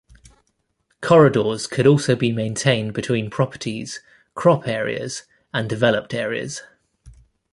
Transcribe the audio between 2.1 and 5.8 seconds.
be maintained between properties, crop areas, and